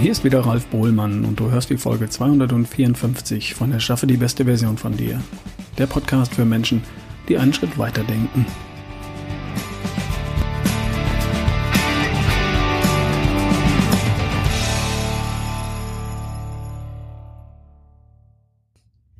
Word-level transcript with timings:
Hier 0.00 0.12
ist 0.12 0.24
wieder 0.24 0.40
Ralf 0.40 0.64
Bohlmann 0.68 1.26
und 1.26 1.40
du 1.40 1.50
hörst 1.50 1.68
die 1.68 1.76
Folge 1.76 2.08
254 2.08 3.54
von 3.54 3.70
Erschaffe 3.70 4.06
die 4.06 4.16
beste 4.16 4.46
Version 4.46 4.78
von 4.78 4.96
dir. 4.96 5.22
Der 5.76 5.86
Podcast 5.86 6.34
für 6.34 6.46
Menschen, 6.46 6.82
die 7.28 7.36
einen 7.36 7.52
Schritt 7.52 7.76
weiter 7.76 8.02
denken. 8.02 8.46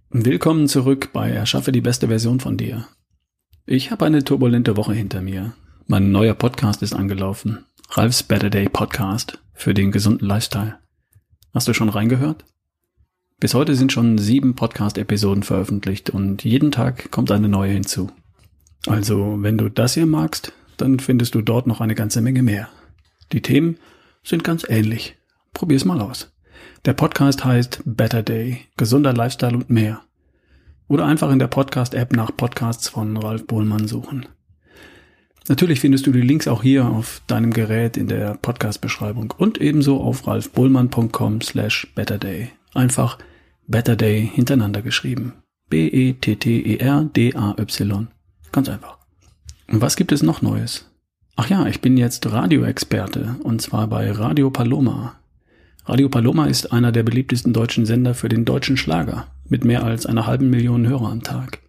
Willkommen 0.09 0.67
zurück 0.67 1.11
bei 1.13 1.29
Erschaffe 1.29 1.73
die 1.73 1.83
beste 1.83 2.09
Version 2.09 2.41
von 2.41 2.57
dir. 2.57 2.87
Ich 3.67 3.91
habe 3.91 4.07
eine 4.07 4.25
turbulente 4.25 4.79
Woche 4.79 4.95
hinter 4.95 5.21
mir. 5.21 5.53
Mein 5.87 6.11
neuer 6.11 6.33
Podcast 6.33 6.81
ist 6.81 6.95
angelaufen. 6.95 7.67
Ralfs 7.91 8.23
Better 8.23 8.49
Day 8.49 8.71
Podcast 8.71 9.39
für 9.61 9.75
den 9.75 9.93
gesunden 9.93 10.27
Lifestyle. 10.27 10.79
Hast 11.53 11.69
du 11.69 11.75
schon 11.75 11.91
reingehört? 11.91 12.45
Bis 13.39 13.55
heute 13.55 13.75
sind 13.75 13.93
schon 13.93 14.17
sieben 14.17 14.55
Podcast-Episoden 14.55 15.43
veröffentlicht 15.43 16.09
und 16.11 16.45
jeden 16.45 16.71
Tag 16.73 17.11
kommt 17.11 17.31
eine 17.31 17.49
neue 17.49 17.73
hinzu. 17.73 18.11
Also, 18.87 19.37
wenn 19.41 19.59
du 19.59 19.69
das 19.69 19.95
hier 19.95 20.07
magst, 20.07 20.53
dann 20.79 20.99
findest 20.99 21.35
du 21.35 21.43
dort 21.43 21.67
noch 21.67 21.83
eine 21.83 21.95
ganze 21.95 22.23
Menge 22.23 22.43
mehr. 22.43 22.69
Die 23.33 23.43
Themen 23.43 23.77
sind 24.23 24.45
ganz 24.45 24.65
ähnlich. 24.67 25.19
Probier's 25.53 25.85
mal 25.85 26.01
aus. 26.01 26.33
Der 26.87 26.95
Podcast 26.95 27.45
heißt 27.45 27.83
Better 27.85 28.23
Day, 28.23 28.61
gesunder 28.79 29.13
Lifestyle 29.13 29.57
und 29.57 29.69
mehr. 29.69 30.01
Oder 30.89 31.05
einfach 31.05 31.31
in 31.31 31.39
der 31.39 31.49
Podcast-App 31.49 32.15
nach 32.15 32.35
Podcasts 32.35 32.89
von 32.89 33.17
Ralf 33.19 33.47
Bohlmann 33.47 33.87
suchen. 33.87 34.27
Natürlich 35.49 35.81
findest 35.81 36.07
du 36.07 36.13
die 36.13 36.21
Links 36.21 36.47
auch 36.47 36.63
hier 36.63 36.87
auf 36.87 37.23
deinem 37.27 37.53
Gerät 37.53 37.97
in 37.97 38.07
der 38.09 38.35
Podcast-Beschreibung 38.35 39.35
und 39.37 39.59
ebenso 39.59 40.01
auf 40.01 40.27
ralfbullmann.com 40.27 41.41
slash 41.41 41.89
betterday. 41.95 42.51
Einfach 42.75 43.19
Betterday 43.67 44.31
hintereinander 44.33 44.83
geschrieben. 44.83 45.33
B-E-T-T-E-R-D-A-Y. 45.71 46.89
Ganz 48.53 48.69
einfach. 48.69 48.99
Und 49.69 49.81
was 49.81 49.97
gibt 49.97 50.13
es 50.13 50.23
noch 50.23 50.43
Neues? 50.43 50.87
Ach 51.37 51.49
ja, 51.49 51.67
ich 51.67 51.81
bin 51.81 51.97
jetzt 51.97 52.31
Radioexperte 52.31 53.37
und 53.43 53.63
zwar 53.63 53.87
bei 53.87 54.11
Radio 54.11 54.51
Paloma. 54.51 55.15
Radio 55.87 56.09
Paloma 56.09 56.47
ist 56.47 56.73
einer 56.73 56.93
der 56.93 57.03
beliebtesten 57.03 57.53
deutschen 57.53 57.87
Sender 57.87 58.15
für 58.15 58.29
den 58.29 58.45
deutschen 58.45 58.77
Schlager 58.77 59.29
mit 59.49 59.65
mehr 59.65 59.85
als 59.85 60.07
einer 60.07 60.27
halben 60.27 60.51
Million 60.51 60.87
Hörer 60.87 61.11
am 61.11 61.23
Tag. 61.23 61.61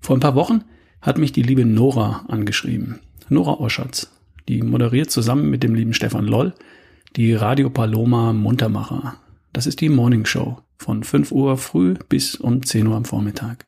Vor 0.00 0.16
ein 0.16 0.20
paar 0.20 0.34
Wochen 0.34 0.62
hat 1.04 1.18
mich 1.18 1.32
die 1.32 1.42
liebe 1.42 1.66
Nora 1.66 2.24
angeschrieben. 2.28 2.98
Nora 3.28 3.60
Oschatz. 3.60 4.10
Die 4.48 4.62
moderiert 4.62 5.10
zusammen 5.10 5.50
mit 5.50 5.62
dem 5.62 5.74
lieben 5.74 5.92
Stefan 5.92 6.26
Loll 6.26 6.54
die 7.14 7.34
Radio 7.34 7.68
Paloma 7.68 8.32
Muntermacher. 8.32 9.16
Das 9.52 9.66
ist 9.66 9.82
die 9.82 9.90
Morning 9.90 10.24
Show 10.24 10.62
von 10.78 11.04
5 11.04 11.30
Uhr 11.30 11.58
früh 11.58 11.94
bis 12.08 12.36
um 12.36 12.62
10 12.62 12.86
Uhr 12.86 12.96
am 12.96 13.04
Vormittag. 13.04 13.66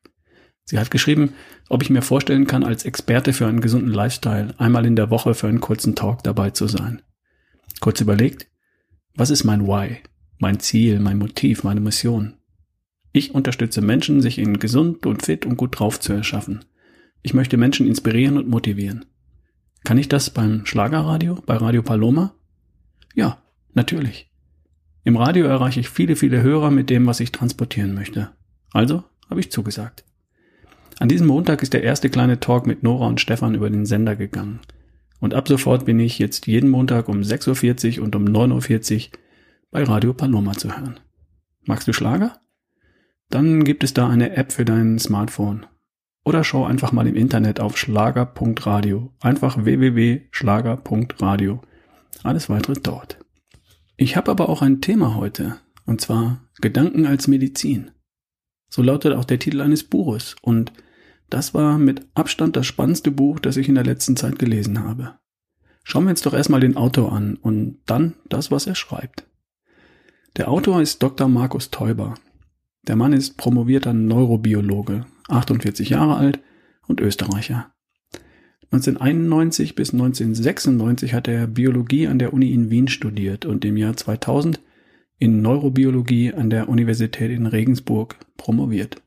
Sie 0.64 0.78
hat 0.78 0.90
geschrieben, 0.90 1.34
ob 1.68 1.82
ich 1.82 1.90
mir 1.90 2.00
vorstellen 2.00 2.46
kann, 2.46 2.64
als 2.64 2.86
Experte 2.86 3.34
für 3.34 3.46
einen 3.46 3.60
gesunden 3.60 3.92
Lifestyle 3.92 4.54
einmal 4.56 4.86
in 4.86 4.96
der 4.96 5.10
Woche 5.10 5.34
für 5.34 5.46
einen 5.46 5.60
kurzen 5.60 5.94
Talk 5.94 6.24
dabei 6.24 6.50
zu 6.50 6.66
sein. 6.66 7.02
Kurz 7.80 8.00
überlegt, 8.00 8.48
was 9.14 9.28
ist 9.28 9.44
mein 9.44 9.66
Why? 9.66 9.98
Mein 10.38 10.58
Ziel, 10.58 11.00
mein 11.00 11.18
Motiv, 11.18 11.64
meine 11.64 11.80
Mission? 11.80 12.34
Ich 13.12 13.34
unterstütze 13.34 13.82
Menschen, 13.82 14.22
sich 14.22 14.38
in 14.38 14.58
gesund 14.58 15.04
und 15.04 15.22
fit 15.22 15.44
und 15.44 15.56
gut 15.56 15.78
drauf 15.78 16.00
zu 16.00 16.14
erschaffen. 16.14 16.64
Ich 17.26 17.34
möchte 17.34 17.56
Menschen 17.56 17.88
inspirieren 17.88 18.38
und 18.38 18.48
motivieren. 18.48 19.04
Kann 19.82 19.98
ich 19.98 20.06
das 20.08 20.30
beim 20.30 20.64
Schlagerradio, 20.64 21.42
bei 21.44 21.56
Radio 21.56 21.82
Paloma? 21.82 22.36
Ja, 23.16 23.42
natürlich. 23.74 24.30
Im 25.02 25.16
Radio 25.16 25.46
erreiche 25.46 25.80
ich 25.80 25.88
viele, 25.88 26.14
viele 26.14 26.40
Hörer 26.40 26.70
mit 26.70 26.88
dem, 26.88 27.04
was 27.04 27.18
ich 27.18 27.32
transportieren 27.32 27.94
möchte. 27.94 28.30
Also 28.70 29.02
habe 29.28 29.40
ich 29.40 29.50
zugesagt. 29.50 30.04
An 31.00 31.08
diesem 31.08 31.26
Montag 31.26 31.64
ist 31.64 31.72
der 31.72 31.82
erste 31.82 32.10
kleine 32.10 32.38
Talk 32.38 32.64
mit 32.64 32.84
Nora 32.84 33.08
und 33.08 33.20
Stefan 33.20 33.56
über 33.56 33.70
den 33.70 33.86
Sender 33.86 34.14
gegangen. 34.14 34.60
Und 35.18 35.34
ab 35.34 35.48
sofort 35.48 35.84
bin 35.84 35.98
ich 35.98 36.20
jetzt 36.20 36.46
jeden 36.46 36.70
Montag 36.70 37.08
um 37.08 37.22
6.40 37.22 37.98
Uhr 37.98 38.04
und 38.04 38.14
um 38.14 38.24
9.40 38.24 38.94
Uhr 38.94 39.18
bei 39.72 39.82
Radio 39.82 40.14
Paloma 40.14 40.52
zu 40.52 40.76
hören. 40.76 41.00
Magst 41.64 41.88
du 41.88 41.92
Schlager? 41.92 42.38
Dann 43.30 43.64
gibt 43.64 43.82
es 43.82 43.94
da 43.94 44.08
eine 44.08 44.36
App 44.36 44.52
für 44.52 44.64
dein 44.64 45.00
Smartphone. 45.00 45.66
Oder 46.26 46.42
schau 46.42 46.64
einfach 46.64 46.90
mal 46.90 47.06
im 47.06 47.14
Internet 47.14 47.60
auf 47.60 47.78
schlager.radio. 47.78 49.12
Einfach 49.20 49.64
www.schlager.radio. 49.64 51.62
Alles 52.24 52.50
weitere 52.50 52.74
dort. 52.82 53.18
Ich 53.96 54.16
habe 54.16 54.32
aber 54.32 54.48
auch 54.48 54.60
ein 54.60 54.80
Thema 54.80 55.14
heute, 55.14 55.58
und 55.84 56.00
zwar 56.00 56.40
Gedanken 56.60 57.06
als 57.06 57.28
Medizin. 57.28 57.92
So 58.68 58.82
lautet 58.82 59.14
auch 59.14 59.24
der 59.24 59.38
Titel 59.38 59.60
eines 59.60 59.84
Buches, 59.84 60.34
und 60.42 60.72
das 61.30 61.54
war 61.54 61.78
mit 61.78 62.04
Abstand 62.14 62.56
das 62.56 62.66
spannendste 62.66 63.12
Buch, 63.12 63.38
das 63.38 63.56
ich 63.56 63.68
in 63.68 63.76
der 63.76 63.84
letzten 63.84 64.16
Zeit 64.16 64.36
gelesen 64.36 64.82
habe. 64.82 65.14
Schauen 65.84 66.06
wir 66.06 66.10
uns 66.10 66.22
doch 66.22 66.34
erstmal 66.34 66.58
den 66.58 66.76
Autor 66.76 67.12
an 67.12 67.36
und 67.36 67.78
dann 67.86 68.14
das, 68.28 68.50
was 68.50 68.66
er 68.66 68.74
schreibt. 68.74 69.28
Der 70.36 70.48
Autor 70.48 70.82
ist 70.82 71.04
Dr. 71.04 71.28
Markus 71.28 71.70
Teuber. 71.70 72.14
Der 72.86 72.96
Mann 72.96 73.12
ist 73.12 73.36
promovierter 73.36 73.92
Neurobiologe 73.92 75.06
48 75.28 75.90
Jahre 75.90 76.16
alt 76.16 76.40
und 76.86 77.00
Österreicher. 77.00 77.72
1991 78.70 79.74
bis 79.74 79.92
1996 79.92 81.14
hat 81.14 81.28
er 81.28 81.46
Biologie 81.46 82.06
an 82.08 82.18
der 82.18 82.32
Uni 82.32 82.52
in 82.52 82.70
Wien 82.70 82.88
studiert 82.88 83.44
und 83.44 83.64
im 83.64 83.76
Jahr 83.76 83.96
2000 83.96 84.60
in 85.18 85.40
Neurobiologie 85.40 86.34
an 86.34 86.50
der 86.50 86.68
Universität 86.68 87.30
in 87.30 87.46
Regensburg 87.46 88.16
promoviert. 88.36 89.02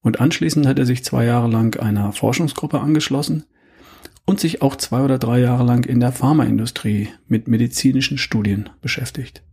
Und 0.00 0.20
anschließend 0.20 0.66
hat 0.66 0.78
er 0.78 0.86
sich 0.86 1.04
zwei 1.04 1.24
Jahre 1.24 1.48
lang 1.48 1.78
einer 1.78 2.12
Forschungsgruppe 2.12 2.80
angeschlossen 2.80 3.44
und 4.26 4.40
sich 4.40 4.62
auch 4.62 4.76
zwei 4.76 5.02
oder 5.02 5.18
drei 5.18 5.40
Jahre 5.40 5.64
lang 5.64 5.84
in 5.84 6.00
der 6.00 6.12
Pharmaindustrie 6.12 7.08
mit 7.28 7.46
medizinischen 7.48 8.18
Studien 8.18 8.70
beschäftigt. 8.80 9.44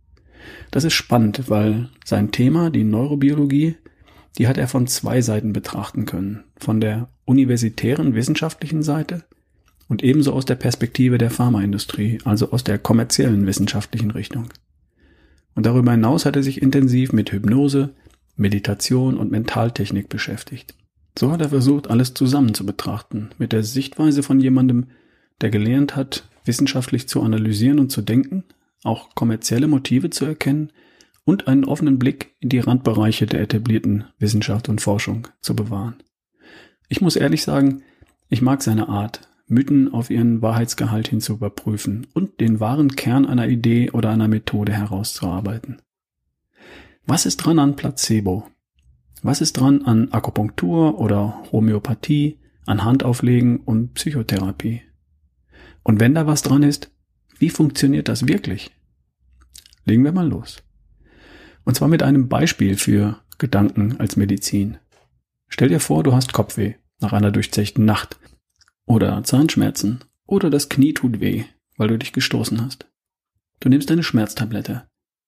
Das 0.70 0.84
ist 0.84 0.94
spannend, 0.94 1.48
weil 1.48 1.88
sein 2.04 2.30
Thema, 2.30 2.70
die 2.70 2.84
Neurobiologie, 2.84 3.76
die 4.38 4.48
hat 4.48 4.58
er 4.58 4.68
von 4.68 4.86
zwei 4.86 5.20
Seiten 5.20 5.52
betrachten 5.52 6.06
können. 6.06 6.44
Von 6.56 6.80
der 6.80 7.08
universitären 7.24 8.14
wissenschaftlichen 8.14 8.82
Seite 8.82 9.24
und 9.88 10.04
ebenso 10.04 10.32
aus 10.32 10.44
der 10.44 10.54
Perspektive 10.54 11.18
der 11.18 11.30
Pharmaindustrie, 11.30 12.18
also 12.24 12.52
aus 12.52 12.62
der 12.62 12.78
kommerziellen 12.78 13.46
wissenschaftlichen 13.46 14.12
Richtung. 14.12 14.48
Und 15.54 15.66
darüber 15.66 15.90
hinaus 15.90 16.26
hat 16.26 16.36
er 16.36 16.44
sich 16.44 16.62
intensiv 16.62 17.12
mit 17.12 17.32
Hypnose, 17.32 17.90
Meditation 18.36 19.18
und 19.18 19.32
Mentaltechnik 19.32 20.08
beschäftigt. 20.08 20.74
So 21.18 21.32
hat 21.32 21.40
er 21.40 21.48
versucht, 21.48 21.90
alles 21.90 22.14
zusammen 22.14 22.54
zu 22.54 22.64
betrachten, 22.64 23.30
mit 23.38 23.52
der 23.52 23.64
Sichtweise 23.64 24.22
von 24.22 24.40
jemandem, 24.40 24.86
der 25.40 25.50
gelernt 25.50 25.96
hat, 25.96 26.28
wissenschaftlich 26.44 27.08
zu 27.08 27.22
analysieren 27.22 27.78
und 27.78 27.90
zu 27.90 28.00
denken, 28.00 28.44
auch 28.84 29.14
kommerzielle 29.14 29.68
Motive 29.68 30.10
zu 30.10 30.24
erkennen 30.24 30.72
und 31.24 31.48
einen 31.48 31.64
offenen 31.64 31.98
Blick 31.98 32.34
in 32.40 32.48
die 32.48 32.58
Randbereiche 32.58 33.26
der 33.26 33.40
etablierten 33.40 34.04
Wissenschaft 34.18 34.68
und 34.68 34.80
Forschung 34.80 35.28
zu 35.40 35.54
bewahren. 35.54 36.02
Ich 36.88 37.00
muss 37.00 37.16
ehrlich 37.16 37.42
sagen, 37.42 37.82
ich 38.28 38.42
mag 38.42 38.62
seine 38.62 38.88
Art, 38.88 39.28
Mythen 39.46 39.92
auf 39.92 40.10
ihren 40.10 40.42
Wahrheitsgehalt 40.42 41.08
hin 41.08 41.20
zu 41.20 41.34
überprüfen 41.34 42.06
und 42.14 42.40
den 42.40 42.60
wahren 42.60 42.94
Kern 42.94 43.26
einer 43.26 43.48
Idee 43.48 43.90
oder 43.90 44.10
einer 44.10 44.28
Methode 44.28 44.72
herauszuarbeiten. 44.72 45.82
Was 47.06 47.26
ist 47.26 47.38
dran 47.38 47.58
an 47.58 47.76
Placebo? 47.76 48.46
Was 49.22 49.40
ist 49.40 49.54
dran 49.54 49.82
an 49.84 50.12
Akupunktur 50.12 50.98
oder 50.98 51.42
Homöopathie, 51.50 52.38
an 52.66 52.84
Handauflegen 52.84 53.58
und 53.58 53.94
Psychotherapie? 53.94 54.82
Und 55.82 55.98
wenn 55.98 56.14
da 56.14 56.26
was 56.26 56.42
dran 56.42 56.62
ist, 56.62 56.92
wie 57.40 57.50
funktioniert 57.50 58.08
das 58.08 58.28
wirklich? 58.28 58.70
Legen 59.84 60.04
wir 60.04 60.12
mal 60.12 60.28
los. 60.28 60.62
Und 61.64 61.74
zwar 61.74 61.88
mit 61.88 62.02
einem 62.02 62.28
Beispiel 62.28 62.76
für 62.76 63.20
Gedanken 63.38 63.98
als 63.98 64.16
Medizin. 64.16 64.76
Stell 65.48 65.68
dir 65.68 65.80
vor, 65.80 66.02
du 66.02 66.14
hast 66.14 66.32
Kopfweh 66.32 66.74
nach 67.00 67.12
einer 67.12 67.32
durchzechten 67.32 67.84
Nacht 67.84 68.20
oder 68.84 69.24
Zahnschmerzen 69.24 70.04
oder 70.26 70.50
das 70.50 70.68
Knie 70.68 70.92
tut 70.92 71.20
weh, 71.20 71.44
weil 71.76 71.88
du 71.88 71.98
dich 71.98 72.12
gestoßen 72.12 72.60
hast. 72.60 72.86
Du 73.58 73.68
nimmst 73.68 73.90
eine 73.90 74.02
Schmerztablette 74.02 74.86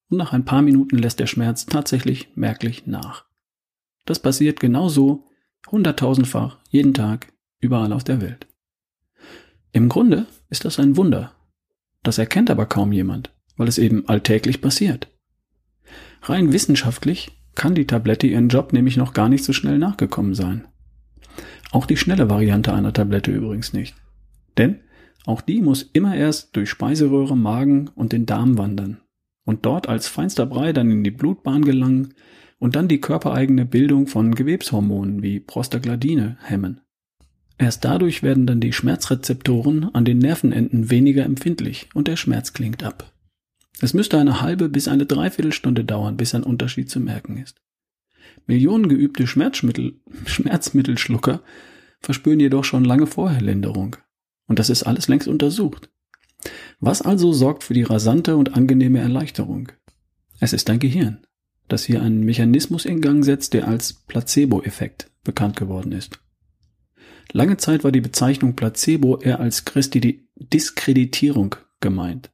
und 0.09 0.17
nach 0.17 0.33
ein 0.33 0.45
paar 0.45 0.61
Minuten 0.61 0.97
lässt 0.97 1.19
der 1.19 1.27
Schmerz 1.27 1.65
tatsächlich 1.65 2.29
merklich 2.35 2.85
nach. 2.85 3.25
Das 4.05 4.19
passiert 4.19 4.59
genauso 4.59 5.25
hunderttausendfach 5.71 6.59
jeden 6.69 6.93
Tag 6.93 7.33
überall 7.59 7.91
auf 7.91 8.03
der 8.03 8.21
Welt. 8.21 8.47
Im 9.71 9.89
Grunde 9.89 10.27
ist 10.49 10.65
das 10.65 10.77
ein 10.77 10.95
Wunder. 10.95 11.33
Das 12.03 12.17
erkennt 12.17 12.49
aber 12.51 12.65
kaum 12.65 12.91
jemand, 12.91 13.33
weil 13.57 13.67
es 13.67 13.77
eben 13.77 14.07
alltäglich 14.07 14.61
passiert. 14.61 15.09
Rein 16.21 16.53
wissenschaftlich 16.53 17.31
kann 17.55 17.75
die 17.75 17.87
Tablette 17.87 18.27
ihren 18.27 18.49
Job 18.49 18.73
nämlich 18.73 18.97
noch 18.97 19.13
gar 19.13 19.29
nicht 19.29 19.43
so 19.43 19.53
schnell 19.53 19.77
nachgekommen 19.77 20.35
sein. 20.35 20.67
Auch 21.71 21.85
die 21.85 21.97
schnelle 21.97 22.29
Variante 22.29 22.73
einer 22.73 22.93
Tablette 22.93 23.31
übrigens 23.31 23.73
nicht. 23.73 23.95
Denn 24.57 24.79
auch 25.25 25.41
die 25.41 25.61
muss 25.61 25.81
immer 25.81 26.15
erst 26.15 26.55
durch 26.55 26.69
Speiseröhre, 26.69 27.37
Magen 27.37 27.89
und 27.95 28.11
den 28.11 28.25
Darm 28.25 28.57
wandern. 28.57 28.99
und 29.45 29.65
dort 29.65 29.89
als 29.89 30.07
feinster 30.07 30.45
Brei 30.45 30.73
dann 30.73 30.89
in 30.89 31.03
die 31.03 31.11
Blutbahn 31.11 31.63
gelangen 31.63 32.13
und 32.59 32.75
dann 32.75 32.87
die 32.87 33.01
körpereigene 33.01 33.65
Bildung 33.65 34.07
von 34.07 34.35
Gewebshormonen 34.35 35.21
wie 35.21 35.39
Prostaglandine 35.39 36.37
hemmen. 36.41 36.79
Erst 37.57 37.85
dadurch 37.85 38.23
werden 38.23 38.47
dann 38.47 38.59
die 38.59 38.73
Schmerzrezeptoren 38.73 39.93
an 39.93 40.05
den 40.05 40.17
Nervenenden 40.17 40.89
weniger 40.89 41.23
empfindlich 41.23 41.89
und 41.93 42.07
der 42.07 42.15
Schmerz 42.15 42.53
klingt 42.53 42.83
ab. 42.83 43.13
Es 43.79 43.93
müsste 43.93 44.17
eine 44.17 44.41
halbe 44.41 44.69
bis 44.69 44.87
eine 44.87 45.05
Dreiviertelstunde 45.05 45.83
dauern, 45.83 46.17
bis 46.17 46.33
ein 46.35 46.43
Unterschied 46.43 46.89
zu 46.89 46.99
merken 46.99 47.37
ist. 47.37 47.61
Millionen 48.47 48.89
geübte 48.89 49.27
Schmerzmittel, 49.27 49.99
Schmerzmittelschlucker 50.25 51.41
verspüren 51.99 52.39
jedoch 52.39 52.63
schon 52.63 52.85
lange 52.85 53.07
vorher 53.07 53.41
Linderung. 53.41 53.95
Und 54.47 54.59
das 54.59 54.69
ist 54.69 54.83
alles 54.83 55.07
längst 55.07 55.27
untersucht. 55.27 55.89
Was 56.79 57.01
also 57.01 57.31
sorgt 57.31 57.63
für 57.63 57.73
die 57.73 57.83
rasante 57.83 58.35
und 58.35 58.55
angenehme 58.55 58.99
Erleichterung? 58.99 59.71
Es 60.39 60.51
ist 60.51 60.67
dein 60.67 60.79
Gehirn, 60.79 61.25
das 61.69 61.85
hier 61.85 62.01
einen 62.01 62.25
Mechanismus 62.25 62.85
in 62.85 62.99
Gang 62.99 63.23
setzt, 63.23 63.53
der 63.53 63.67
als 63.67 63.93
Placebo-Effekt 63.93 65.09
bekannt 65.23 65.55
geworden 65.55 65.93
ist. 65.93 66.19
Lange 67.35 67.57
Zeit 67.57 67.83
war 67.83 67.91
die 67.91 67.99
Bezeichnung 67.99 68.55
Placebo 68.55 69.17
eher 69.17 69.39
als 69.39 69.65
Diskreditierung 70.35 71.55
gemeint. 71.81 72.31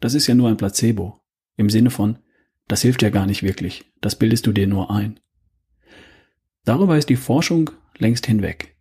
Das 0.00 0.14
ist 0.14 0.26
ja 0.26 0.34
nur 0.34 0.48
ein 0.48 0.56
Placebo. 0.56 1.20
Im 1.56 1.68
Sinne 1.68 1.90
von, 1.90 2.18
das 2.66 2.80
hilft 2.80 3.02
ja 3.02 3.10
gar 3.10 3.26
nicht 3.26 3.42
wirklich, 3.42 3.84
das 4.00 4.16
bildest 4.16 4.46
du 4.46 4.52
dir 4.52 4.66
nur 4.66 4.90
ein. 4.90 5.20
Darüber 6.64 6.96
ist 6.96 7.10
die 7.10 7.16
Forschung 7.16 7.70
längst 7.98 8.24
hinweg. 8.24 8.74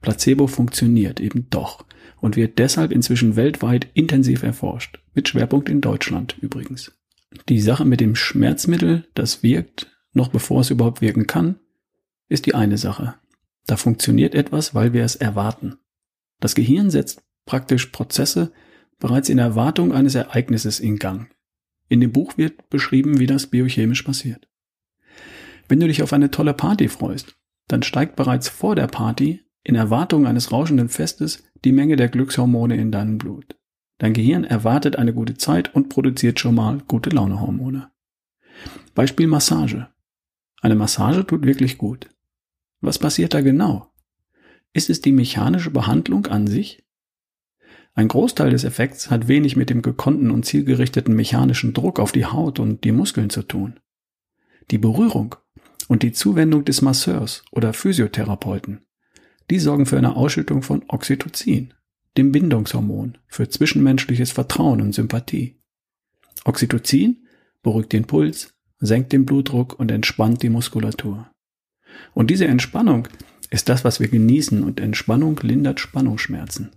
Placebo 0.00 0.46
funktioniert 0.46 1.18
eben 1.18 1.50
doch 1.50 1.84
und 2.20 2.36
wird 2.36 2.60
deshalb 2.60 2.92
inzwischen 2.92 3.34
weltweit 3.34 3.88
intensiv 3.94 4.44
erforscht, 4.44 5.00
mit 5.12 5.28
Schwerpunkt 5.28 5.68
in 5.68 5.80
Deutschland 5.80 6.36
übrigens. 6.40 6.92
Die 7.48 7.60
Sache 7.60 7.84
mit 7.84 8.00
dem 8.00 8.14
Schmerzmittel, 8.14 9.08
das 9.14 9.42
wirkt, 9.42 9.88
noch 10.12 10.28
bevor 10.28 10.60
es 10.60 10.70
überhaupt 10.70 11.00
wirken 11.00 11.26
kann, 11.26 11.58
ist 12.28 12.46
die 12.46 12.54
eine 12.54 12.78
Sache. 12.78 13.16
Da 13.66 13.76
funktioniert 13.76 14.34
etwas, 14.34 14.74
weil 14.74 14.92
wir 14.92 15.04
es 15.04 15.16
erwarten. 15.16 15.76
Das 16.40 16.54
Gehirn 16.54 16.90
setzt 16.90 17.22
praktisch 17.46 17.86
Prozesse 17.86 18.52
bereits 18.98 19.28
in 19.28 19.38
Erwartung 19.38 19.92
eines 19.92 20.14
Ereignisses 20.14 20.80
in 20.80 20.98
Gang. 20.98 21.30
In 21.88 22.00
dem 22.00 22.12
Buch 22.12 22.38
wird 22.38 22.68
beschrieben, 22.70 23.18
wie 23.18 23.26
das 23.26 23.48
biochemisch 23.48 24.02
passiert. 24.02 24.48
Wenn 25.68 25.80
du 25.80 25.86
dich 25.86 26.02
auf 26.02 26.12
eine 26.12 26.30
tolle 26.30 26.54
Party 26.54 26.88
freust, 26.88 27.36
dann 27.68 27.82
steigt 27.82 28.16
bereits 28.16 28.48
vor 28.48 28.74
der 28.74 28.86
Party 28.86 29.44
in 29.62 29.74
Erwartung 29.74 30.26
eines 30.26 30.52
rauschenden 30.52 30.88
Festes 30.88 31.44
die 31.64 31.72
Menge 31.72 31.96
der 31.96 32.08
Glückshormone 32.08 32.76
in 32.76 32.90
deinem 32.90 33.18
Blut. 33.18 33.56
Dein 33.98 34.14
Gehirn 34.14 34.44
erwartet 34.44 34.96
eine 34.96 35.12
gute 35.12 35.36
Zeit 35.36 35.74
und 35.74 35.88
produziert 35.88 36.40
schon 36.40 36.54
mal 36.54 36.80
gute 36.88 37.10
Launehormone. 37.10 37.90
Beispiel 38.94 39.26
Massage. 39.26 39.88
Eine 40.62 40.74
Massage 40.74 41.26
tut 41.26 41.44
wirklich 41.44 41.78
gut. 41.78 42.08
Was 42.80 42.98
passiert 42.98 43.34
da 43.34 43.40
genau? 43.40 43.92
Ist 44.72 44.90
es 44.90 45.00
die 45.00 45.12
mechanische 45.12 45.70
Behandlung 45.70 46.26
an 46.26 46.46
sich? 46.46 46.84
Ein 47.94 48.08
Großteil 48.08 48.50
des 48.50 48.64
Effekts 48.64 49.10
hat 49.10 49.28
wenig 49.28 49.56
mit 49.56 49.68
dem 49.68 49.82
gekonnten 49.82 50.30
und 50.30 50.44
zielgerichteten 50.44 51.14
mechanischen 51.14 51.72
Druck 51.72 51.98
auf 51.98 52.12
die 52.12 52.26
Haut 52.26 52.58
und 52.58 52.84
die 52.84 52.92
Muskeln 52.92 53.30
zu 53.30 53.42
tun. 53.42 53.80
Die 54.70 54.78
Berührung 54.78 55.34
und 55.88 56.02
die 56.02 56.12
Zuwendung 56.12 56.64
des 56.64 56.82
Masseurs 56.82 57.44
oder 57.50 57.72
Physiotherapeuten, 57.72 58.86
die 59.50 59.58
sorgen 59.58 59.86
für 59.86 59.98
eine 59.98 60.14
Ausschüttung 60.14 60.62
von 60.62 60.84
Oxytocin, 60.88 61.74
dem 62.16 62.30
Bindungshormon 62.30 63.18
für 63.26 63.48
zwischenmenschliches 63.48 64.30
Vertrauen 64.30 64.80
und 64.80 64.94
Sympathie. 64.94 65.60
Oxytocin 66.44 67.26
beruhigt 67.62 67.92
den 67.92 68.06
Puls, 68.06 68.54
senkt 68.78 69.12
den 69.12 69.26
Blutdruck 69.26 69.78
und 69.78 69.90
entspannt 69.90 70.42
die 70.42 70.48
Muskulatur. 70.48 71.30
Und 72.14 72.30
diese 72.30 72.46
Entspannung 72.46 73.08
ist 73.50 73.68
das, 73.68 73.84
was 73.84 74.00
wir 74.00 74.08
genießen 74.08 74.62
und 74.62 74.80
Entspannung 74.80 75.38
lindert 75.42 75.80
Spannungsschmerzen. 75.80 76.70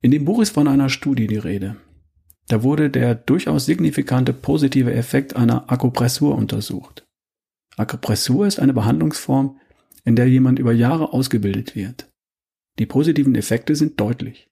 In 0.00 0.10
dem 0.10 0.24
Buch 0.24 0.40
ist 0.40 0.50
von 0.50 0.66
einer 0.66 0.88
Studie 0.88 1.28
die 1.28 1.36
Rede. 1.36 1.76
Da 2.48 2.62
wurde 2.62 2.90
der 2.90 3.14
durchaus 3.14 3.66
signifikante 3.66 4.32
positive 4.32 4.92
Effekt 4.92 5.36
einer 5.36 5.70
Akupressur 5.70 6.34
untersucht. 6.34 7.06
Akupressur 7.76 8.46
ist 8.46 8.58
eine 8.58 8.72
Behandlungsform, 8.72 9.58
in 10.04 10.16
der 10.16 10.28
jemand 10.28 10.58
über 10.58 10.72
Jahre 10.72 11.12
ausgebildet 11.12 11.76
wird. 11.76 12.10
Die 12.78 12.86
positiven 12.86 13.34
Effekte 13.34 13.76
sind 13.76 14.00
deutlich. 14.00 14.50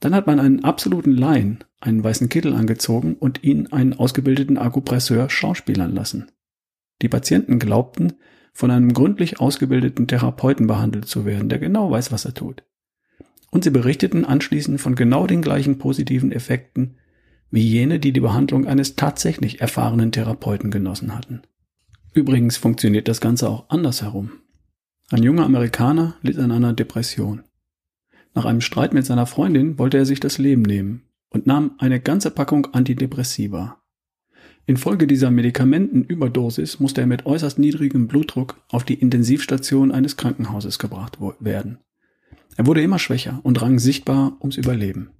Dann 0.00 0.14
hat 0.14 0.26
man 0.26 0.40
einen 0.40 0.64
absoluten 0.64 1.12
Laien, 1.12 1.64
einen 1.80 2.02
weißen 2.02 2.28
Kittel 2.28 2.54
angezogen 2.54 3.14
und 3.14 3.44
ihn 3.44 3.68
einen 3.68 3.94
ausgebildeten 3.94 4.58
Akupresseur 4.58 5.30
schauspielern 5.30 5.94
lassen. 5.94 6.30
Die 7.02 7.08
Patienten 7.08 7.58
glaubten, 7.58 8.14
von 8.52 8.70
einem 8.70 8.92
gründlich 8.92 9.40
ausgebildeten 9.40 10.06
Therapeuten 10.06 10.66
behandelt 10.66 11.06
zu 11.06 11.26
werden, 11.26 11.48
der 11.48 11.58
genau 11.58 11.90
weiß, 11.90 12.12
was 12.12 12.24
er 12.24 12.34
tut. 12.34 12.62
Und 13.50 13.64
sie 13.64 13.70
berichteten 13.70 14.24
anschließend 14.24 14.80
von 14.80 14.94
genau 14.94 15.26
den 15.26 15.42
gleichen 15.42 15.78
positiven 15.78 16.32
Effekten 16.32 16.96
wie 17.50 17.62
jene, 17.62 18.00
die 18.00 18.12
die 18.12 18.20
Behandlung 18.20 18.66
eines 18.66 18.96
tatsächlich 18.96 19.60
erfahrenen 19.60 20.12
Therapeuten 20.12 20.70
genossen 20.70 21.14
hatten. 21.14 21.42
Übrigens 22.12 22.56
funktioniert 22.56 23.08
das 23.08 23.20
Ganze 23.20 23.48
auch 23.48 23.68
andersherum. 23.70 24.32
Ein 25.10 25.22
junger 25.22 25.44
Amerikaner 25.44 26.16
litt 26.22 26.38
an 26.38 26.50
einer 26.50 26.72
Depression. 26.72 27.42
Nach 28.34 28.44
einem 28.44 28.60
Streit 28.60 28.94
mit 28.94 29.06
seiner 29.06 29.26
Freundin 29.26 29.78
wollte 29.78 29.98
er 29.98 30.06
sich 30.06 30.18
das 30.18 30.38
Leben 30.38 30.62
nehmen 30.62 31.02
und 31.28 31.46
nahm 31.46 31.72
eine 31.78 32.00
ganze 32.00 32.30
Packung 32.30 32.66
Antidepressiva. 32.72 33.83
Infolge 34.66 35.06
dieser 35.06 35.30
Medikamentenüberdosis 35.30 36.80
musste 36.80 37.02
er 37.02 37.06
mit 37.06 37.26
äußerst 37.26 37.58
niedrigem 37.58 38.08
Blutdruck 38.08 38.62
auf 38.68 38.84
die 38.84 38.94
Intensivstation 38.94 39.92
eines 39.92 40.16
Krankenhauses 40.16 40.78
gebracht 40.78 41.18
werden. 41.40 41.78
Er 42.56 42.66
wurde 42.66 42.82
immer 42.82 42.98
schwächer 42.98 43.40
und 43.42 43.60
rang 43.60 43.78
sichtbar 43.78 44.38
ums 44.40 44.56
Überleben. 44.56 45.10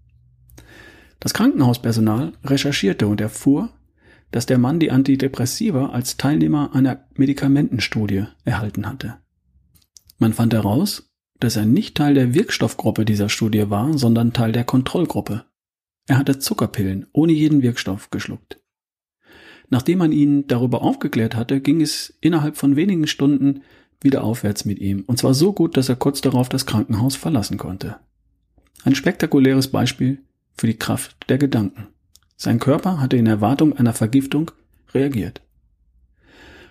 Das 1.21 1.35
Krankenhauspersonal 1.35 2.33
recherchierte 2.45 3.07
und 3.07 3.21
erfuhr, 3.21 3.71
dass 4.31 4.47
der 4.47 4.59
Mann 4.59 4.81
die 4.81 4.91
Antidepressiva 4.91 5.91
als 5.91 6.17
Teilnehmer 6.17 6.75
einer 6.75 7.07
Medikamentenstudie 7.15 8.25
erhalten 8.45 8.87
hatte. 8.87 9.19
Man 10.19 10.33
fand 10.33 10.55
heraus, 10.55 11.11
dass 11.39 11.57
er 11.57 11.67
nicht 11.67 11.97
Teil 11.97 12.15
der 12.15 12.35
Wirkstoffgruppe 12.35 13.05
dieser 13.05 13.29
Studie 13.29 13.69
war, 13.69 13.97
sondern 13.99 14.33
Teil 14.33 14.53
der 14.53 14.65
Kontrollgruppe. 14.65 15.45
Er 16.07 16.19
hatte 16.19 16.39
Zuckerpillen 16.39 17.07
ohne 17.13 17.33
jeden 17.33 17.63
Wirkstoff 17.63 18.11
geschluckt. 18.11 18.64
Nachdem 19.71 19.99
man 19.99 20.13
ihn 20.13 20.47
darüber 20.47 20.83
aufgeklärt 20.83 21.35
hatte, 21.35 21.61
ging 21.61 21.81
es 21.81 22.17
innerhalb 22.21 22.57
von 22.57 22.77
wenigen 22.77 23.07
Stunden 23.07 23.63
wieder 24.01 24.23
aufwärts 24.23 24.65
mit 24.65 24.79
ihm, 24.79 25.05
und 25.07 25.19
zwar 25.19 25.35
so 25.35 25.53
gut, 25.53 25.77
dass 25.77 25.89
er 25.89 25.97
kurz 25.97 26.21
darauf 26.21 26.49
das 26.49 26.67
Krankenhaus 26.67 27.17
verlassen 27.17 27.57
konnte. 27.57 27.97
Ein 28.85 28.95
spektakuläres 28.95 29.69
Beispiel 29.69 30.23
für 30.57 30.67
die 30.67 30.77
Kraft 30.77 31.17
der 31.29 31.39
Gedanken. 31.39 31.89
Sein 32.37 32.59
Körper 32.59 33.01
hatte 33.01 33.17
in 33.17 33.27
Erwartung 33.27 33.73
einer 33.73 33.95
Vergiftung 33.95 34.51
reagiert. 34.93 35.41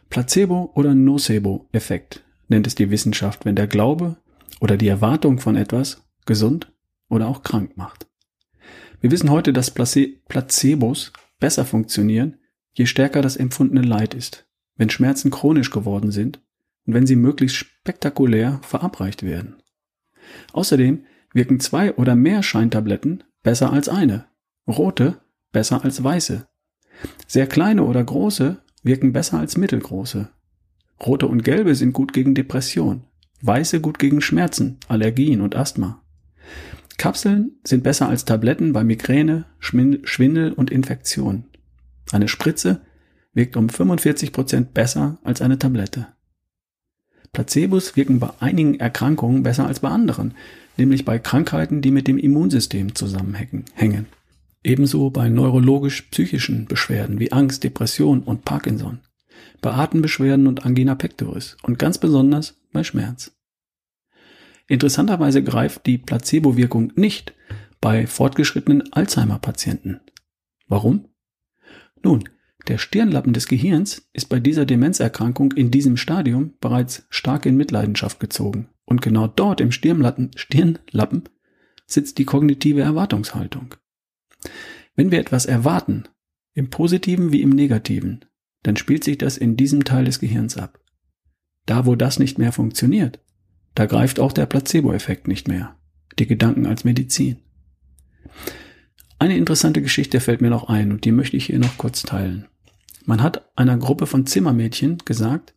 Placebo- 0.09 0.71
oder 0.75 0.93
Nocebo-Effekt 0.93 2.23
nennt 2.47 2.67
es 2.67 2.75
die 2.75 2.91
Wissenschaft, 2.91 3.45
wenn 3.45 3.55
der 3.55 3.67
Glaube 3.67 4.17
oder 4.59 4.77
die 4.77 4.87
Erwartung 4.87 5.39
von 5.39 5.55
etwas 5.55 6.03
gesund 6.25 6.71
oder 7.09 7.27
auch 7.27 7.41
krank 7.41 7.77
macht. 7.77 8.05
Wir 9.01 9.11
wissen 9.11 9.31
heute, 9.31 9.53
dass 9.53 9.71
Placebos 9.71 11.11
besser 11.39 11.65
funktionieren, 11.65 12.37
je 12.73 12.85
stärker 12.85 13.21
das 13.21 13.37
empfundene 13.37 13.81
Leid 13.81 14.13
ist, 14.13 14.47
wenn 14.75 14.89
Schmerzen 14.89 15.31
chronisch 15.31 15.69
geworden 15.69 16.11
sind 16.11 16.41
und 16.85 16.93
wenn 16.93 17.07
sie 17.07 17.15
möglichst 17.15 17.57
spektakulär 17.57 18.59
verabreicht 18.63 19.23
werden. 19.23 19.55
Außerdem 20.53 21.05
wirken 21.33 21.59
zwei 21.59 21.93
oder 21.95 22.15
mehr 22.15 22.43
Scheintabletten 22.43 23.23
besser 23.41 23.71
als 23.71 23.89
eine, 23.89 24.25
rote 24.67 25.21
besser 25.51 25.83
als 25.83 26.03
weiße. 26.03 26.47
Sehr 27.27 27.47
kleine 27.47 27.83
oder 27.83 28.03
große 28.03 28.61
wirken 28.83 29.13
besser 29.13 29.39
als 29.39 29.57
mittelgroße. 29.57 30.29
Rote 31.05 31.27
und 31.27 31.43
gelbe 31.43 31.75
sind 31.75 31.93
gut 31.93 32.13
gegen 32.13 32.35
Depression, 32.35 33.03
weiße 33.41 33.81
gut 33.81 33.99
gegen 33.99 34.21
Schmerzen, 34.21 34.77
Allergien 34.87 35.41
und 35.41 35.55
Asthma. 35.55 36.01
Kapseln 36.97 37.59
sind 37.63 37.83
besser 37.83 38.07
als 38.07 38.25
Tabletten 38.25 38.71
bei 38.73 38.83
Migräne, 38.83 39.45
Schwindel 39.59 40.53
und 40.53 40.71
Infektion. 40.71 41.45
Eine 42.13 42.27
Spritze 42.27 42.81
wirkt 43.33 43.57
um 43.57 43.69
45 43.69 44.31
Prozent 44.31 44.75
besser 44.75 45.17
als 45.23 45.41
eine 45.41 45.57
Tablette. 45.57 46.07
Placebos 47.31 47.95
wirken 47.95 48.19
bei 48.19 48.29
einigen 48.39 48.79
Erkrankungen 48.79 49.41
besser 49.41 49.65
als 49.65 49.79
bei 49.79 49.89
anderen, 49.89 50.35
nämlich 50.77 51.05
bei 51.05 51.17
Krankheiten, 51.17 51.81
die 51.81 51.89
mit 51.89 52.07
dem 52.07 52.19
Immunsystem 52.19 52.93
zusammenhängen. 52.93 54.05
Ebenso 54.63 55.09
bei 55.09 55.27
neurologisch-psychischen 55.27 56.65
Beschwerden 56.67 57.19
wie 57.19 57.31
Angst, 57.31 57.63
Depression 57.63 58.21
und 58.21 58.45
Parkinson, 58.45 58.99
bei 59.61 59.71
Atembeschwerden 59.71 60.45
und 60.45 60.67
Angina 60.67 60.93
pectoris 60.93 61.57
und 61.63 61.79
ganz 61.79 61.97
besonders 61.97 62.61
bei 62.71 62.83
Schmerz. 62.83 63.35
Interessanterweise 64.67 65.43
greift 65.43 65.87
die 65.87 65.97
Placebo-Wirkung 65.97 66.93
nicht 66.95 67.33
bei 67.81 68.05
fortgeschrittenen 68.05 68.93
Alzheimer-Patienten. 68.93 69.99
Warum? 70.67 71.07
Nun, 72.03 72.29
der 72.67 72.77
Stirnlappen 72.77 73.33
des 73.33 73.47
Gehirns 73.47 74.09
ist 74.13 74.29
bei 74.29 74.39
dieser 74.39 74.65
Demenzerkrankung 74.65 75.51
in 75.53 75.71
diesem 75.71 75.97
Stadium 75.97 76.53
bereits 76.61 77.05
stark 77.09 77.45
in 77.45 77.57
Mitleidenschaft 77.57 78.19
gezogen. 78.19 78.69
Und 78.85 79.01
genau 79.01 79.27
dort 79.27 79.61
im 79.61 79.71
Stirnlappen, 79.71 80.31
Stirnlappen 80.35 81.23
sitzt 81.85 82.17
die 82.17 82.25
kognitive 82.25 82.81
Erwartungshaltung. 82.81 83.75
Wenn 84.95 85.11
wir 85.11 85.19
etwas 85.19 85.45
erwarten, 85.45 86.03
im 86.53 86.69
positiven 86.69 87.31
wie 87.31 87.41
im 87.41 87.49
negativen, 87.49 88.25
dann 88.61 88.77
spielt 88.77 89.03
sich 89.03 89.17
das 89.17 89.37
in 89.37 89.57
diesem 89.57 89.83
Teil 89.83 90.05
des 90.05 90.19
Gehirns 90.19 90.57
ab. 90.57 90.79
Da, 91.65 91.85
wo 91.85 91.95
das 91.95 92.19
nicht 92.19 92.37
mehr 92.37 92.51
funktioniert, 92.51 93.19
da 93.75 93.85
greift 93.85 94.19
auch 94.19 94.31
der 94.31 94.45
Placebo-Effekt 94.45 95.27
nicht 95.27 95.47
mehr. 95.47 95.77
Die 96.19 96.27
Gedanken 96.27 96.65
als 96.65 96.83
Medizin. 96.83 97.37
Eine 99.23 99.37
interessante 99.37 99.81
Geschichte 99.81 100.19
fällt 100.19 100.41
mir 100.41 100.49
noch 100.49 100.67
ein 100.67 100.91
und 100.91 101.05
die 101.05 101.13
möchte 101.13 101.37
ich 101.37 101.45
hier 101.45 101.57
noch 101.57 101.77
kurz 101.77 102.03
teilen. 102.03 102.49
Man 103.05 103.23
hat 103.23 103.49
einer 103.57 103.77
Gruppe 103.77 104.05
von 104.05 104.25
Zimmermädchen 104.25 104.97
gesagt, 105.05 105.55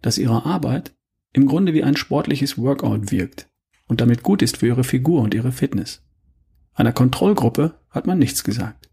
dass 0.00 0.16
ihre 0.16 0.46
Arbeit 0.46 0.94
im 1.32 1.46
Grunde 1.46 1.74
wie 1.74 1.82
ein 1.82 1.96
sportliches 1.96 2.56
Workout 2.56 3.10
wirkt 3.10 3.48
und 3.88 4.00
damit 4.00 4.22
gut 4.22 4.42
ist 4.42 4.58
für 4.58 4.68
ihre 4.68 4.84
Figur 4.84 5.22
und 5.22 5.34
ihre 5.34 5.50
Fitness. 5.50 6.04
Einer 6.72 6.92
Kontrollgruppe 6.92 7.80
hat 7.90 8.06
man 8.06 8.20
nichts 8.20 8.44
gesagt. 8.44 8.88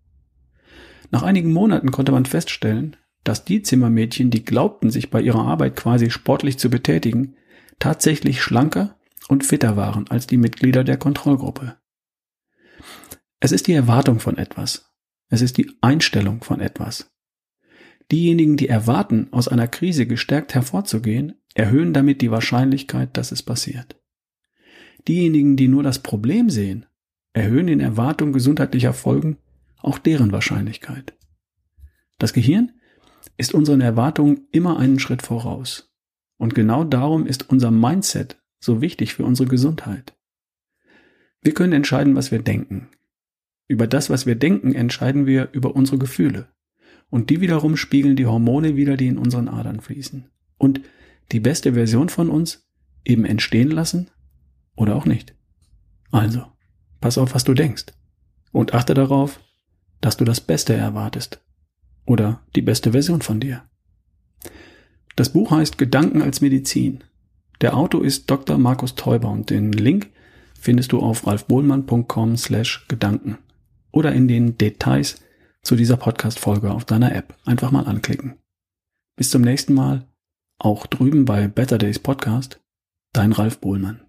Nach 1.11 1.21
einigen 1.21 1.53
Monaten 1.53 1.91
konnte 1.91 2.11
man 2.11 2.25
feststellen, 2.25 2.95
dass 3.23 3.45
die 3.45 3.61
Zimmermädchen, 3.61 4.31
die 4.31 4.43
glaubten, 4.43 4.89
sich 4.89 5.11
bei 5.11 5.21
ihrer 5.21 5.45
Arbeit 5.45 5.75
quasi 5.75 6.09
sportlich 6.09 6.57
zu 6.57 6.71
betätigen, 6.71 7.35
tatsächlich 7.77 8.41
schlanker 8.41 8.97
und 9.27 9.45
fitter 9.45 9.77
waren 9.77 10.07
als 10.09 10.25
die 10.25 10.37
Mitglieder 10.37 10.83
der 10.83 10.97
Kontrollgruppe. 10.97 11.77
Es 13.39 13.51
ist 13.51 13.67
die 13.67 13.73
Erwartung 13.73 14.19
von 14.19 14.37
etwas. 14.37 14.91
Es 15.29 15.41
ist 15.41 15.57
die 15.57 15.71
Einstellung 15.81 16.43
von 16.43 16.59
etwas. 16.59 17.11
Diejenigen, 18.11 18.57
die 18.57 18.69
erwarten, 18.69 19.27
aus 19.31 19.47
einer 19.47 19.67
Krise 19.67 20.07
gestärkt 20.07 20.55
hervorzugehen, 20.55 21.35
erhöhen 21.53 21.93
damit 21.93 22.21
die 22.21 22.31
Wahrscheinlichkeit, 22.31 23.17
dass 23.17 23.31
es 23.31 23.43
passiert. 23.43 24.01
Diejenigen, 25.07 25.57
die 25.57 25.67
nur 25.67 25.83
das 25.83 25.99
Problem 25.99 26.49
sehen, 26.49 26.85
erhöhen 27.33 27.67
in 27.67 27.79
Erwartung 27.79 28.31
gesundheitlicher 28.33 28.93
Folgen 28.93 29.37
auch 29.77 29.99
deren 29.99 30.31
Wahrscheinlichkeit. 30.31 31.15
Das 32.17 32.33
Gehirn 32.33 32.71
ist 33.37 33.53
unseren 33.53 33.81
Erwartungen 33.81 34.47
immer 34.51 34.79
einen 34.79 34.99
Schritt 34.99 35.21
voraus. 35.21 35.93
Und 36.37 36.55
genau 36.55 36.83
darum 36.83 37.25
ist 37.27 37.49
unser 37.49 37.71
Mindset 37.71 38.41
so 38.59 38.81
wichtig 38.81 39.13
für 39.13 39.25
unsere 39.25 39.47
Gesundheit. 39.47 40.15
Wir 41.41 41.53
können 41.53 41.73
entscheiden, 41.73 42.15
was 42.15 42.31
wir 42.31 42.41
denken. 42.41 42.89
Über 43.67 43.87
das, 43.87 44.09
was 44.09 44.25
wir 44.25 44.35
denken, 44.35 44.73
entscheiden 44.73 45.25
wir 45.25 45.49
über 45.51 45.75
unsere 45.75 45.97
Gefühle. 45.97 46.47
Und 47.09 47.29
die 47.29 47.41
wiederum 47.41 47.77
spiegeln 47.77 48.15
die 48.15 48.25
Hormone 48.25 48.75
wieder, 48.75 48.97
die 48.97 49.07
in 49.07 49.17
unseren 49.17 49.47
Adern 49.47 49.81
fließen. 49.81 50.29
Und 50.57 50.81
die 51.31 51.39
beste 51.39 51.73
Version 51.73 52.09
von 52.09 52.29
uns 52.29 52.67
eben 53.03 53.25
entstehen 53.25 53.69
lassen 53.69 54.09
oder 54.75 54.95
auch 54.95 55.05
nicht. 55.05 55.35
Also, 56.11 56.45
pass 57.01 57.17
auf, 57.17 57.35
was 57.35 57.43
du 57.43 57.53
denkst. 57.53 57.87
Und 58.51 58.73
achte 58.73 58.93
darauf, 58.93 59.41
dass 59.99 60.17
du 60.17 60.23
das 60.23 60.41
Beste 60.41 60.73
erwartest 60.73 61.41
oder 62.05 62.41
die 62.55 62.61
beste 62.61 62.93
Version 62.93 63.21
von 63.21 63.39
dir. 63.39 63.63
Das 65.15 65.33
Buch 65.33 65.51
heißt 65.51 65.77
Gedanken 65.77 66.21
als 66.21 66.41
Medizin. 66.41 67.03
Der 67.59 67.75
Autor 67.75 68.05
ist 68.05 68.29
Dr. 68.29 68.57
Markus 68.57 68.95
Teuber 68.95 69.29
und 69.29 69.49
den 69.49 69.73
Link 69.73 70.11
findest 70.59 70.91
du 70.91 70.99
auf 70.99 71.27
ralfbohlmann.com 71.27 72.37
slash 72.37 72.85
Gedanken 72.87 73.37
oder 73.91 74.13
in 74.13 74.27
den 74.27 74.57
Details 74.57 75.23
zu 75.61 75.75
dieser 75.75 75.97
Podcast-Folge 75.97 76.71
auf 76.71 76.85
deiner 76.85 77.13
App. 77.13 77.35
Einfach 77.45 77.71
mal 77.71 77.85
anklicken. 77.85 78.37
Bis 79.17 79.29
zum 79.29 79.41
nächsten 79.41 79.73
Mal, 79.73 80.07
auch 80.59 80.87
drüben 80.87 81.25
bei 81.25 81.47
Better 81.47 81.77
Days 81.77 81.99
Podcast, 81.99 82.59
dein 83.13 83.31
Ralf 83.31 83.59
Bohlmann. 83.59 84.06